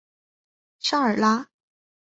[0.79, 1.51] 沙尔拉。